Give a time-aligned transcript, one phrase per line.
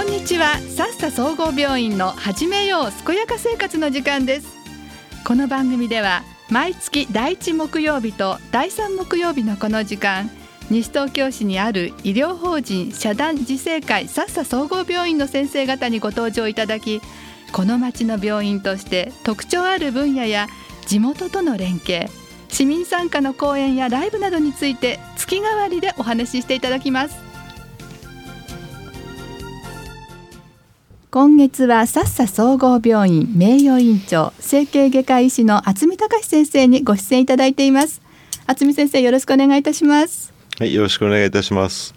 [0.00, 0.56] こんにちは。
[0.56, 4.48] さっさ総合病院の始めよう健やか生活の時間です。
[5.26, 10.30] この番組では毎月第1木曜日と第3木曜日のこの時間
[10.70, 17.02] 西東京市にある医療法人社団自生会さっさ総合病院の先生方にご登場いただき
[17.52, 20.46] この町の病院として特徴ある分野や
[20.86, 22.08] 地元との連携
[22.48, 27.29] 市民参加の講演やライブなどについて月替わりでお話ししていただきます。
[31.12, 38.00] 今月はさっさ総合病院名誉院長整形外科医師の渥美隆先生にご出演いただいています。
[38.46, 40.32] 渥美先生よろしくお願いいたします。
[40.60, 41.94] はいよろしくお願いいたします。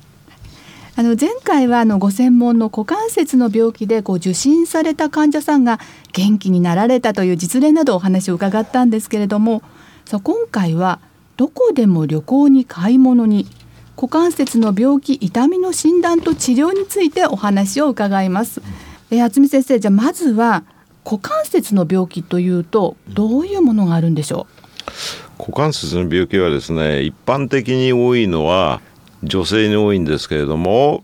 [0.96, 5.80] あの前回はあのご専門の股関節の病気でこう受診された患者さんが
[6.12, 9.62] 元気になられたという実例などお話を伺ったんですけれども
[10.06, 11.00] さ今回は
[11.38, 13.46] どこでも旅行に買い物に
[13.96, 18.64] 股関節の病気痛みの診断と治療についてお話を伺います。
[19.14, 20.64] えー、厚見先生じゃあまずは
[21.06, 24.48] 股関節の病気というとどういうものがあるんでしょ
[25.38, 25.40] う？
[25.40, 28.82] 股関節の病気はですね一般的に多いのは
[29.22, 31.04] 女性に多いんですけれども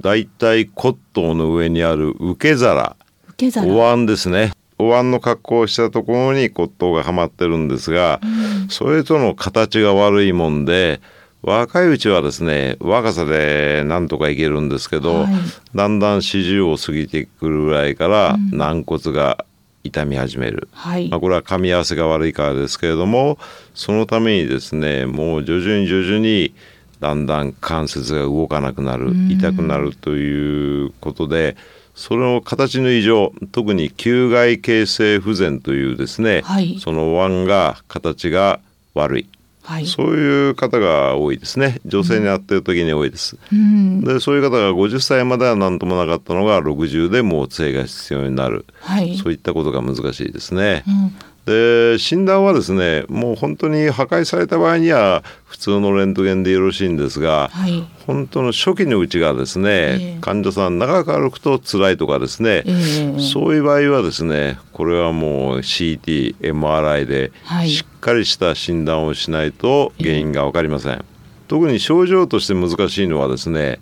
[0.00, 2.96] だいたい骨頭の上にある受け皿。
[3.28, 3.66] 受け皿。
[3.66, 4.52] お椀ですね。
[4.78, 11.00] お椀の格好をしたところに骨頭がはまってるんですが、うん、それとの形が悪いもんで
[11.46, 15.34] 若いうちはですね若さでなんとかいけるんですけど、はい、
[15.76, 19.44] だんだん四十を過ぎてくるぐらいから軟骨が
[19.84, 23.38] 痛み始める、はい、まあ、これは噛み合わせが悪いからですけれども
[23.74, 26.52] そのためにですねもう徐々に徐々に
[26.98, 31.56] だんだん関節が動かなくなる痛くなるということで
[31.94, 38.58] その形の異常特に球外形成不全というですね、はい、その腕が形が
[38.94, 39.28] 悪い
[39.66, 41.80] はい、そういう方が多いですね。
[41.84, 67.30] 女性に会ってる時に多いです、うん、でそういう方が50歳までは何ともなかったのが60でもう杖が必要になる、はい、そういったことが難しいですね、うんで診断はですねもう本当に破壊された場合には普通のレントゲンでよろしいんですが、はい、本当の初期のうちがですね、えー、患者さん長く歩くと辛いとかですね、えー、そういう場合はですねこれはもう CTMRI で
[67.64, 70.92] しっかりした診断をしないと原因が分かりません。
[70.94, 71.02] えー、
[71.46, 73.78] 特に症状として難しいのはですね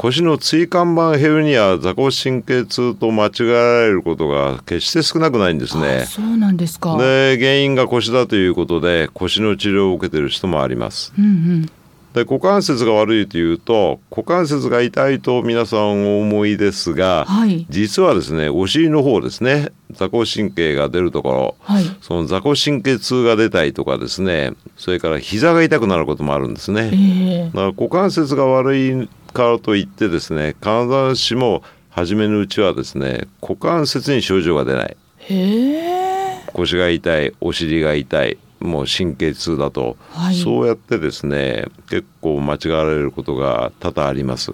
[0.00, 6.04] 腰の椎間板ヘルニア座骨神経痛と間違えられることが決して少なくないんですね。
[6.06, 6.96] そうなんですか。
[6.96, 11.12] で原因が腰だということで腰の治療を受けている人もあります。
[11.18, 11.70] うんうん。
[12.14, 34.96] で股関節が悪いというと股関節が痛いと皆さんお思いですが、はい、実はですねお尻の方ですね座骨神経が出るところ、はい、その座骨神経痛が出たりとかですねそれから膝が痛くなることもあるんですね、えー、だから股関節が悪いからといってですね必ずしも初めのうちはですね股関節に症状が出ない。
[36.52, 44.52] 腰が痛いお尻が痛いもう神経痛だと、はい、そうやってですね結構間違われることが多々あります。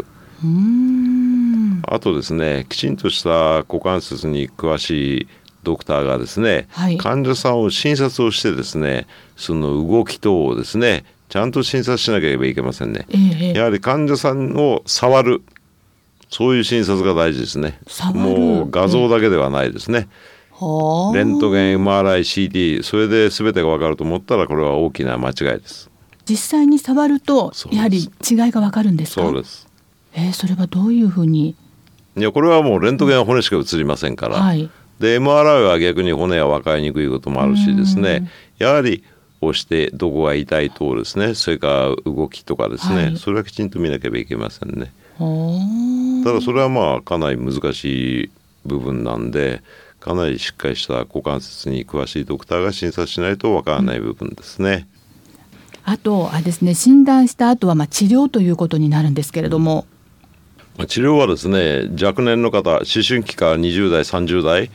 [1.86, 5.28] あとですねきちんとした股関節に詳しい
[5.62, 9.06] ドクターがですね、はい、患者さんを診察をしてですね
[9.36, 15.42] その動き等をですねちゃんと診察しなければいけませんね、えー、やはり患者さんを触る
[16.30, 17.80] そういう診察が大事ですね。
[18.14, 20.06] もう画像だけではないですね、
[21.12, 25.90] レントゲン MRICT それで全てが分かると思ったらこれは大きな間違いです。
[26.24, 28.08] 実際に触るとやはり違い
[28.52, 29.66] が分かるんですそうです。
[30.12, 31.56] えー、それはどういうふうに？
[32.16, 38.30] いやこれはもうレントゲンは骨しか映りませんから、はい、で MRI は逆に骨は分かりにくいこともあるしですね。
[38.58, 39.02] やはり
[39.44, 44.92] 押してどこが痛い等ですねそれから動きとかですね、はい、それはきちんと見なければいけませんね。
[46.24, 48.30] ただそれはまあかなり難しい
[48.66, 49.62] 部分なんで
[50.00, 54.86] かなりしっかりした股関節に詳しいドクターが診察しないとわからない部分ですね。
[55.86, 59.86] うん、あとあですね診断した後はまあ治療ということになるんですけれども。
[60.88, 64.70] 治療はですね若年の方思春期から20代30代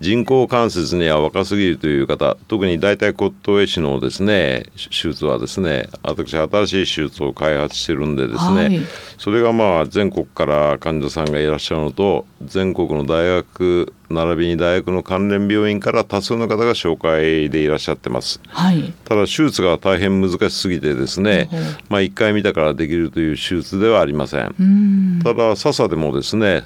[0.00, 8.80] 人工関節には若すぎるという方特に大腿骨頭壊死のですね手術はですね私新しい手術を開発してるんでですね、はい、
[9.18, 21.50] それがまあ全国から患者さんがいらっしゃるのと全国の大学並びに大学の関連病院から多数の方が紹介でいらっしゃってます、はい、ただ手術が大変難しすぎてですね、
[21.90, 25.20] まあ、1回見たからできるという手術ではありません。
[25.22, 26.62] ただ笹でもですね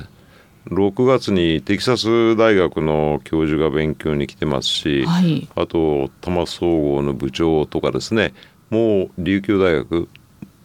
[0.70, 8.32] 6月にテキサス大学の教授が勉強に来てますし、はい、あと多摩総合の部長とかですね。
[8.70, 10.08] もう琉球大学。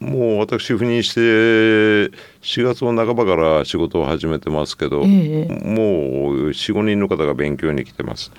[0.00, 8.32] もう私赴任して4月の半ばから仕事を始めてますけど、えもう45人の方が勉強に来てます。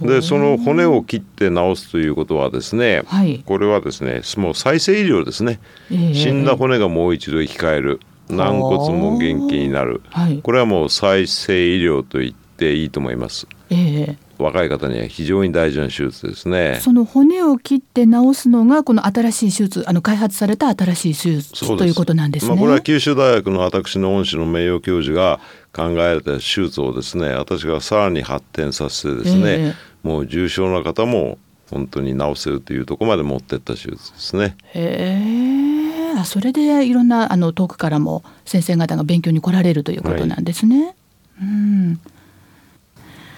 [0.00, 5.60] でその骨を切って治すということはですね、はい、これはですねもう再生医療ですね、
[5.90, 13.46] えー、死んだ骨がもう一度生き返る軟骨も元気になる、はい、これはもう再生医療と言っていいと思います。
[13.70, 16.78] えー若い方には非常に大事な手術ですね。
[16.80, 22.50] その骨を切って治すのがこの新しい手術、あの開発された新しい手術ということなんですね。
[22.50, 25.40] まあ、これは九州大学の私の恩師の名誉教授が
[25.72, 31.38] 考えられた手術をですね、私がさらに発展させてですね、えー、もう重症な方も
[31.70, 34.56] 本当に治せるというところまで持っていった手術ですね。
[34.74, 35.71] へ
[36.20, 40.84] え、それでいろんなあの遠くからも先生方が勉強に来られるということなんですね。
[40.84, 40.94] はい、
[41.42, 42.00] うん。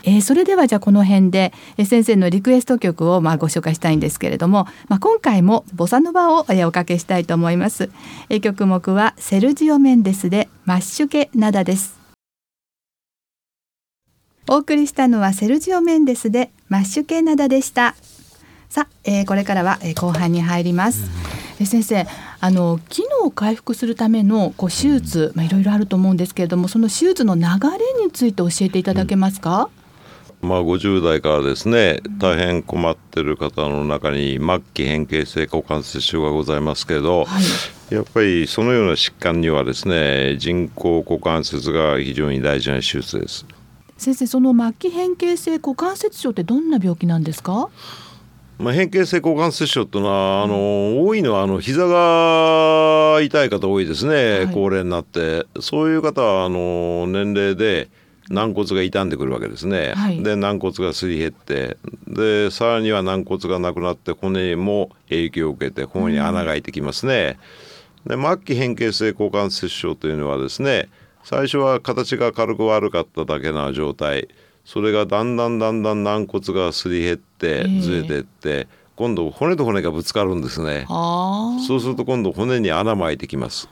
[0.06, 7.90] えー、それではじゃあこの辺で、えー、先生のリクエスト曲をまあご紹介したいんですけれども、まあ、今回もボサノバを、えー、おかけしたいと思います、
[8.28, 11.98] えー、曲目はセルジオ・メンデスでマッシュケナダです。
[14.46, 17.94] お送りしたのはセルジオ・メンデスでマッシュケナダでした。
[18.68, 21.08] さあ、えー、これからは、えー、後半に入ります、
[21.60, 22.06] え先生
[22.40, 29.84] あの機能を回復するためのこう手術、まあ、いろいろあると思うんですけれどもその手術の流れについて教えていただけますか、うん
[30.44, 37.40] まあ、50代からですね大変困ってる方の中に末期変形性股関節症がございますけど、は
[37.90, 43.46] い、やっぱりそのような疾患にはですね人工股関節が非常に大事な手術です。
[43.96, 47.70] 先生その末期変形性股関節症ってどんな病気なんですか？
[48.58, 55.46] まあ、変形性股関節症というのはあの多いのはあの膝が痛い方多いですね、はい、高齢になって。
[55.60, 57.88] そういう方はあの年齢で
[58.30, 67.38] 軟骨が傷んでくるわけですね、はい、で軟骨がすり減ってでさらには軟骨がなくなって骨も影響を受けて骨に穴が開いてきますね、
[68.06, 70.88] で末期変形性股関節症というのはですね
[71.22, 74.28] 最初は形が軽く悪かっただけな状態
[74.64, 78.66] それがだんだんだんだん軟骨がすり減ってずれていって、えー、
[78.96, 80.86] 今度骨と骨がぶつかるんですね。
[80.88, 83.68] そうすると今度骨に穴も開いてきます。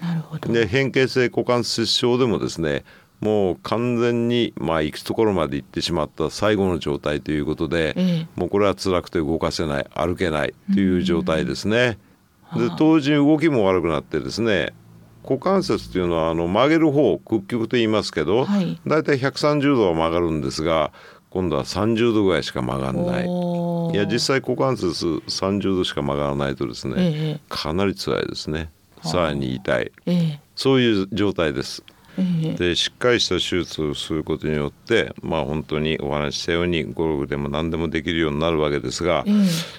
[0.00, 0.52] なるほど。
[0.52, 2.84] で変形性股関節症でもですね
[3.20, 11.98] もう完全にまあ行くところまで行ってしまった最後の状態ということで、ええ、もうこれは辛くて動かせない歩けないという状態ですね。
[12.54, 14.72] で当時動きも悪くなってですね
[15.28, 20.92] 股関節というのはあの曲げる方屈曲と言いますけど、はい、だいたい130度は曲がるんですが
[21.30, 23.26] 今度は30度ぐらいしか曲がらない。
[23.26, 28.70] いや実際股関節30度しか曲がらないとですね、え、かなり辛いですね。
[29.02, 29.92] さらに痛い、
[30.54, 31.84] そういう状態です。
[32.56, 39.24] でしっかりした手術をすることによってまあ本当にお話ししたようにゴルフでも何でもできるようになるわけですが、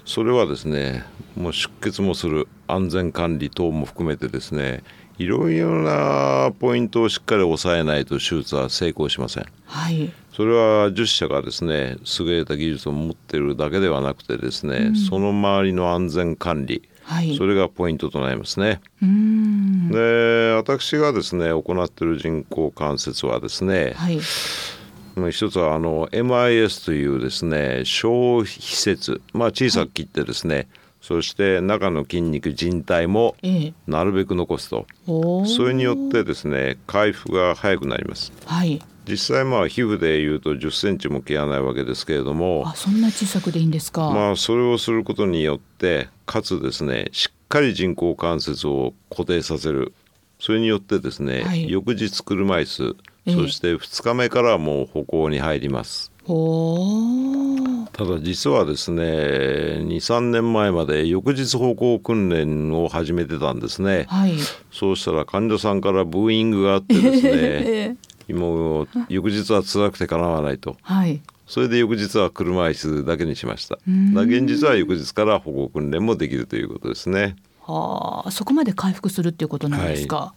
[0.06, 1.04] それはですね
[1.36, 4.84] もう出血もする安全管理等も含めてですね
[5.18, 9.46] いろいろなポイントをしっかり抑えないと手術は成功しません。
[9.66, 18.80] はい、それは術者がですね優れた技術を持っているだけではなくてですね、うん、その周りの安全管理、はい、それがポイントとなりますね。
[19.02, 24.20] で私がですね行っている人工関節はですね、はい、
[25.32, 30.68] 一つはあの MIS というですね小皮節、まあ、小さく切ってですね、はい、
[31.08, 33.38] そして中の筋肉靭帯も
[33.88, 35.12] なるべく残すと、え
[35.44, 38.34] え、それによってですね回復が早くなります。
[38.46, 38.82] はい。
[39.08, 44.12] 実際まあ皮膚でいうと10センチも切らないわけですけれどもあそんな小さくでいいんですか？
[44.12, 49.94] まあそれをすることによってかつですねしっかり人工関節を固定させる。
[50.40, 56.12] それによってですね、はい、翌日車椅子、えー、そして2日目からもう歩行に入ります。
[57.94, 64.34] ただ実はですね23年前まで翌日歩行訓練を始めてたんですね、はい、
[64.72, 67.98] そうしたら患者さんからブーイングがあってですね
[68.34, 73.76] もう翌日は辛くてかなわないと、はい、それで翌日は車椅子だけにしました。
[73.76, 77.38] だ現実は翌日から保護訓練もできるということですね。
[77.62, 78.32] はあ。
[78.32, 80.34] そこまで回復するっていうことなんですか、は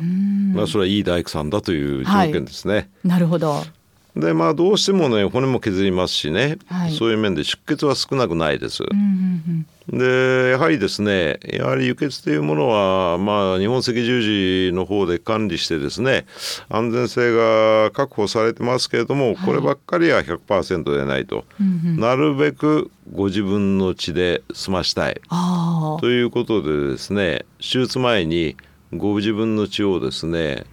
[0.00, 0.02] い、
[0.56, 3.62] まあそれはいい大工さんだという条件ですね、はい、なるほど
[4.16, 8.84] でまあどうしてもね骨も削りますしね、はい、そういう面で出血は少なくないです。
[8.84, 16.26] うんうんうん、でやはりですねやはり輸血というものは、まあ、日本赤十字の方で管理してですね
[16.68, 25.20] 安全性が確保されてますけれども、こればっかりは100%でないと、うんうん、なるべくご自分の血で済ましたい。
[26.00, 28.56] ということでですね手術前に
[28.92, 30.66] ご自分の血をですね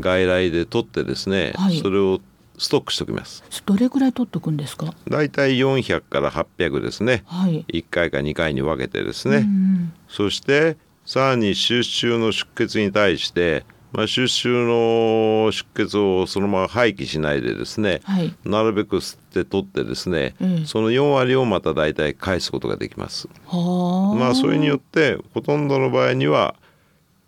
[0.00, 2.20] 外来で取ってですね、はい、それを
[2.58, 3.42] ストックしておきます。
[3.66, 4.94] どれぐらい取っておくんですか？
[5.08, 23.28] だいたい400から800ですね、はい、1回か2回に分けてですね、うんうん、そしてさらに手術中の出血に対してまあ、手術中の出血をそのまま廃棄しないでですね、はい、なるべく吸って取ってですね、うん、その4割をまた大体返すことができます。
[23.52, 26.56] まあそれによってほとんどの場合には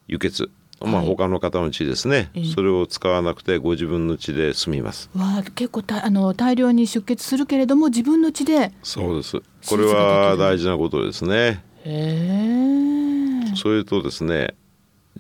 [0.09, 5.11] 輸血まあ、他の方の血ですね、はい、それを使わなくてご自分の血で済みます。
[5.16, 9.40] わ結構たあの大量に出血するけれども自分の血でそうです。
[9.68, 11.64] これは大事なことですね。
[13.54, 14.54] それとですね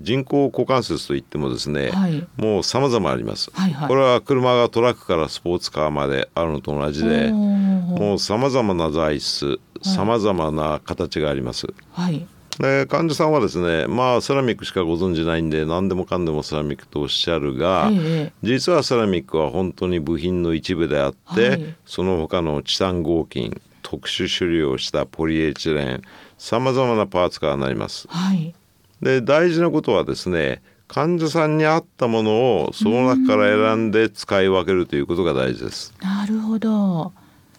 [0.00, 12.26] 人工股関節といってもですね、はい、もう様々あります、はいはい、これは車がトラックからスポーツカーまであるのと同じでもう様々な材質様々な形があります、はい、
[12.58, 26.02] で患者さんはですねまあセラミックしかご存じないんで何でもかんでもセラミックとおっしゃるが、ええ、実はセラミックは本当に部品の一部であって、はい、その他のチタン合金特殊処理をしたポリエチレン
[26.38, 28.08] さまざまなパーツからなります。
[28.08, 28.54] はい
[29.02, 35.92] で大事なことはですね患者さんに合ったものをその中から選んで使い分けるということが大事です。
[36.00, 37.12] なるほど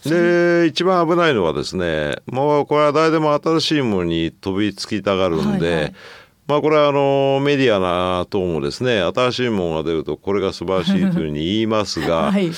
[0.10, 5.96] で一番危ないのはですねもうこれは誰でも新しいものに飛びつきたがるんで、はいはい、
[6.48, 12.52] まあこれはあのメディアな等もですね新しいものが出るとこれが素晴らしいというふうに言いますが、 はい、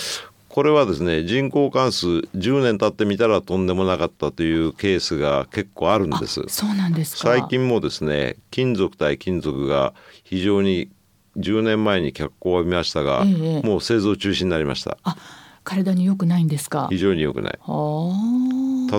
[0.48, 6.44] これはですね人口関数10年経ってみたらとんでもなかったというケースが結構あるんです。
[6.48, 10.90] そうなんです最近もですね金属対金属が非常に
[11.38, 14.98] 10年前に脚光を浴びましたが、ええ、もう製造中止になりました。
[15.04, 15.16] あ
[15.64, 16.88] 体に良くないんですか？
[16.90, 17.60] 非常に良くない。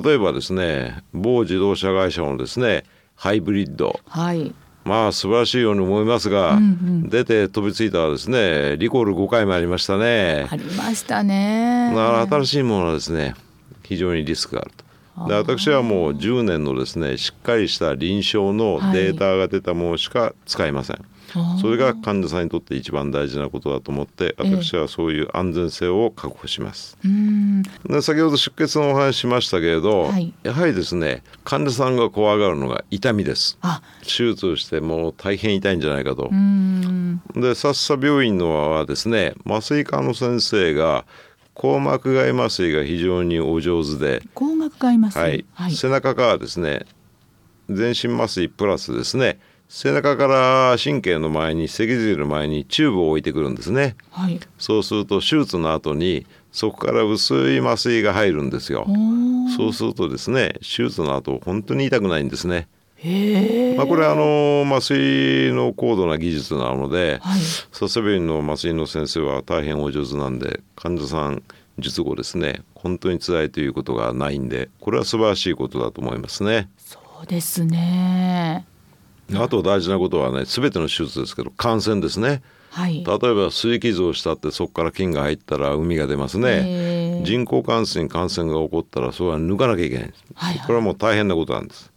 [0.05, 2.85] 例えばですね某自動車会社のですね
[3.17, 6.67] ハイブリッド、はい、まあ素晴らしいように思いますが、うんう
[7.07, 10.47] ん、出て飛びついたらですねリコール5回もありましたね。
[10.51, 11.91] ありましたね。
[11.91, 13.35] だから新しいものはですね
[13.83, 14.85] 非常にリスクがあると
[15.29, 21.21] で私はもう10年のですねしっかりした臨床のデータが出たものしか使いません、はい
[21.61, 26.99] それが患者さんにとって一番大事なことだと思って私はそういう安全性を確保します。
[27.87, 33.59] で先ほど出血のお話しましたけれど、はい、やはりですね患者さんが怖がるのが痛みです。
[34.03, 36.31] 手術をしてもう大変痛いんじゃないかと。
[37.35, 41.05] でさっさ病院のはですね麻酔科の先生が
[41.55, 46.87] 硬膜外麻酔が非常にお上手で硬膜外麻酔、はい、はい、背中からですね
[47.69, 49.39] 全身麻酔プラスですね
[49.69, 58.85] 背中から神経の前に脊髄の前にチューブを置いてくるんですね、はい、そうすると手術の後にそこから薄い麻酔が入るんですよ。
[59.57, 62.67] そうするとですね手術の後本当に痛くないんですね
[63.03, 67.41] まあ、これはあの麻酔の高度な技術なので、はい、
[67.73, 71.43] ササビンの麻酔の先生は大変お上手なんで患者さん
[71.79, 76.69] 術後ですね本当に辛いということがないんでこれは素晴らしいことだと思いますね。
[76.77, 78.67] そうですね。
[79.35, 82.43] あと大事なことはね全ての手術ですけど感染ですね。
[82.71, 87.23] はい、例えば水傷をしたってそこから菌が入ったら海が出ますね。
[87.25, 91.90] 人工感染感染が起こったらそれは抜かなきゃいけない、はいはい、これはもう大変なことなんです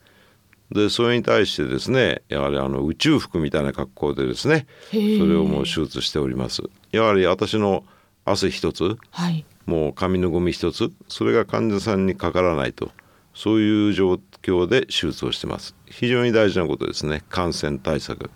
[0.71, 6.63] でそれに対してですねやはりあの宇宙服みたいな格好でですねそれをもう手術しております。
[6.91, 7.83] やはり私の
[8.25, 12.91] 汗一つ、はい、もう髪のゴミ一つそれが患者さんにかからないと
[13.33, 15.75] そういう状況で手術をしてます。
[15.85, 17.23] 非常に大事なことですね。
[17.29, 18.29] 感染対策。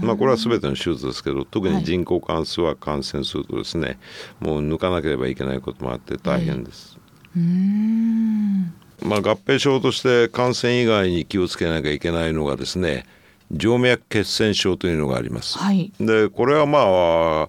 [0.00, 3.98] まあこれは全ての手術ですけど特に人工関数は感染するとですね、はい、
[4.40, 6.98] もう抜かなければいけないこともあって大変です。
[9.04, 13.04] まあ、合併症として感染以外に気をつけなきゃいけないのがですね
[13.50, 15.58] 静脈血栓症というのがあります。
[15.58, 17.48] はい、でこれはま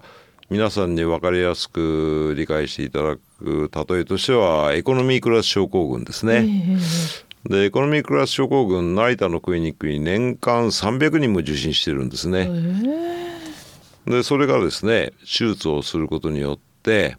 [0.50, 6.34] 皆さんに分かりやすく理解していただく例えとしてはエコノミークラス症候群ですね。
[6.34, 12.48] えーでエコノミークラス症候群成田のクリニックに年間300人も受診してるんですね。
[14.06, 17.18] でそれがですね手術をすることによって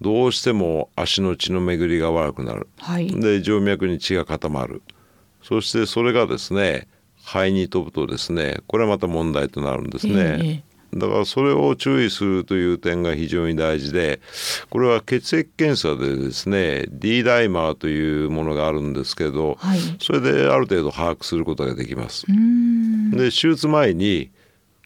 [0.00, 4.82] どうしても足の血の巡りが悪くなる、はい、で静脈に血が固まる。
[5.42, 6.86] そしてそれがですね
[7.22, 10.14] 肺に飛ぶとですねこれはまた問題となるんですね。
[10.14, 14.20] えーだからそれを注意するという点が非常に大事で
[14.70, 22.26] これは血液検査でですね D ダイマーというものがあるんですけど、はい、それである程度把握することができます。
[22.26, 24.30] で手術前に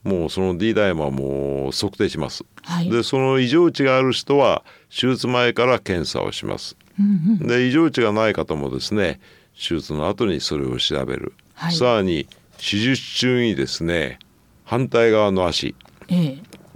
[0.05, 2.45] もうその D ダイマーも測定します。
[2.63, 6.77] はい、でその異常値がある人は手術前から検査をします。
[7.01, 9.19] うんうん、で異常値がない方もですね
[9.55, 11.33] 手術の後にそれを調べる。
[11.55, 14.19] はい、さらに手術中にですね
[14.65, 15.75] 反対側の足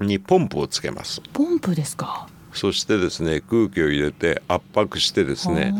[0.00, 1.20] にポンプをつけます。
[1.32, 2.28] ポンプですか？
[2.52, 5.74] そしてですね空気を入れて圧迫してですね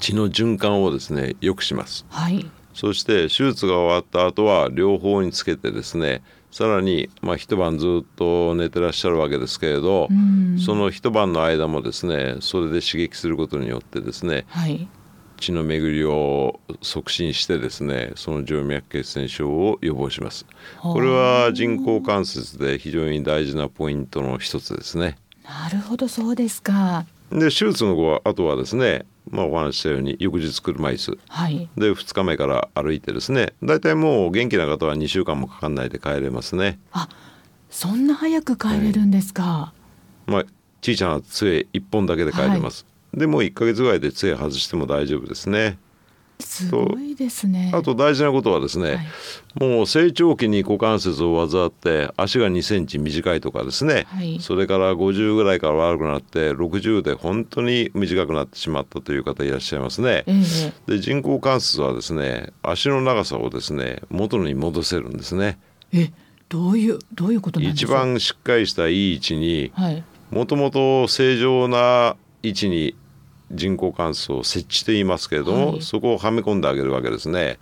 [0.00, 2.06] 血の循環をですね良くします。
[2.08, 2.46] はい。
[2.78, 10.08] そして手術が終わった後は両方につけてですねさらに、まあ、一晩ずっと寝てらっしゃるわけですけれど、
[10.64, 14.88] その一晩の間もですねそれで刺激することによってですね、はい、
[15.38, 20.46] 血の巡りを促進してですねその静脈血栓症を予防します。
[20.80, 25.18] これは人工関節で非常に大事なポイントの一つですね。
[25.42, 27.06] なるほどそうですか。
[27.30, 36.78] で手術の後はあとはですねまあ、お話したように翌日車椅子、はい、で2日目から歩いてですね大体もう元気な方は2週間もかかんないで帰れますね。
[36.92, 37.08] あ
[37.70, 39.72] そんな早く帰れるんですか、
[40.26, 40.44] うん、まあ
[40.80, 45.78] 小さな杖1本だけで帰れます、でもう1か月ぐらいで杖外しても大丈夫ですね。
[46.40, 47.72] すごいですね。
[47.74, 48.94] あと大事なことはですね、
[49.58, 60.24] はい、もう成長期に股関節を患って足が2センチ短いとかですね、はい、それから50ぐらいから悪くなって60で本当に短くなってしまったという方いらっしゃいますね。
[60.26, 65.58] えー、で人工関節はですね足の長さをですね元に戻せるんですね。
[65.92, 66.10] え
[66.48, 69.72] どういうどういうこと一番しっかりしたいい位置に
[70.30, 72.94] もともと正常な位置に
[73.50, 77.58] 人工関節を設置していますけれども、はい、そこをはめ込んであげるわけですね。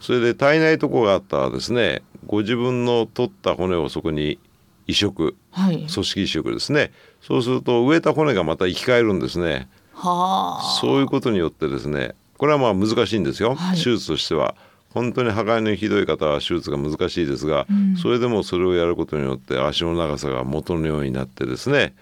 [0.00, 4.38] それで足りないとこがあったらですねご自分の取った骨をそこに
[4.86, 6.92] 移植、はい、組織移植ですね。
[7.22, 9.68] そうすると植えた骨がまた生き返るんですね。
[9.92, 14.54] はあ、そういうことによってですねこれはまあ難しいんですよ、はい、手術としては。
[14.92, 21.94] 本当に破壊のひどい方は手術が難しいですが、うん、それでもそれをやることによって足の長さが元のようになってですね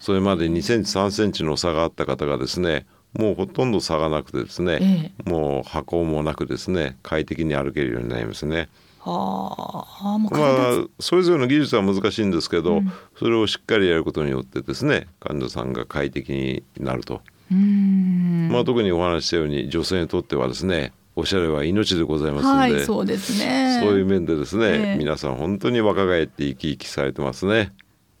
[0.00, 8.68] それまで2センチ3センチの差があった方がですねもうほとんど差がなくてですね、ええ、もう箱もなくですね快適に歩けるようになりますね。
[9.00, 17.22] はあ、まあそれぞれの技術は難しいんですけど、うん、それをしっかりやることによってですね患者さんが快適になると。
[17.50, 23.80] まあ、特にお話したように女性にとってはですねおしゃれは命でございますので、はい、そうですね。
[23.82, 27.72] そういう面でですね、えー、皆さん本当に若返って生き生きされてますね。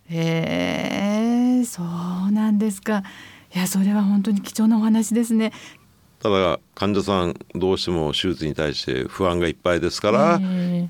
[0.08, 1.19] へえ
[1.64, 3.02] そうなんですか。
[3.54, 5.52] いやそれは本当に貴重なお話ですね。
[6.20, 10.40] ただ患者さんどうしても手術に対して不安がいっぱいですから、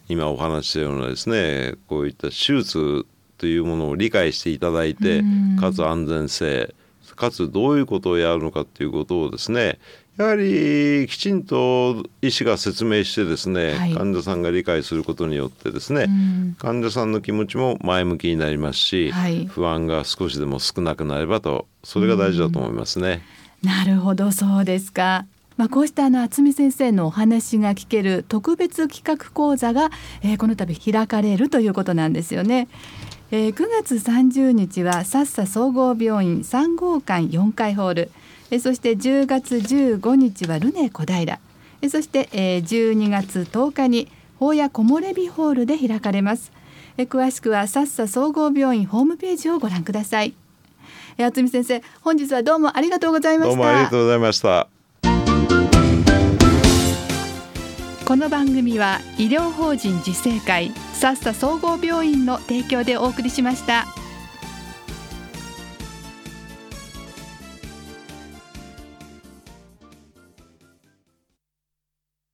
[0.08, 3.06] 今お話したようなですねこういった手術
[3.38, 5.22] というものを理解していただいて、
[5.60, 6.74] かつ安全性
[7.14, 9.78] かつどういうことをやるのかっていうことをですね
[10.20, 23.22] やはりきちんと医師が説明してですね、はい、患者さんが理解することによってですね、うん、患者さんの気持ちも前向きになりますし、はい、不安が少しでも少なくなればとそれが大事だと思いますね。
[23.64, 25.24] うん、なるほどそうですか。
[25.56, 29.88] まあ、こうしたあの渥美先生のお話が聞ける特別企画講座が、
[30.22, 32.68] えー、この度開かれるということなんですよね。
[33.30, 38.10] えー、9月30日はさっさ総合病院3号館4階ホール
[38.50, 41.38] えそして10月15日はルネ小平。
[41.82, 44.08] えそして、え12月10日に
[44.38, 46.52] 法屋木漏れ日ホールで開かれます。
[46.96, 50.34] え詳しくはさっさ総合病院ホームページをご覧ください。
[51.16, 53.56] え渥美先生本日はどうもありがとうございました。
[53.56, 54.68] どうもありがとうございました。
[58.04, 63.99] この番組は医療法人自生会さっさ総合病院の提供でお送りしました。